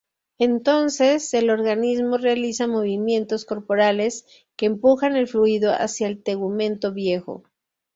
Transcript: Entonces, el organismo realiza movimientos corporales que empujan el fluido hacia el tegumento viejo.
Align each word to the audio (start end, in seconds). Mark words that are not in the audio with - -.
Entonces, 0.39 1.31
el 1.35 1.51
organismo 1.51 2.17
realiza 2.17 2.65
movimientos 2.65 3.45
corporales 3.45 4.25
que 4.55 4.65
empujan 4.65 5.15
el 5.15 5.27
fluido 5.27 5.73
hacia 5.73 6.07
el 6.07 6.23
tegumento 6.23 6.91
viejo. 6.91 7.43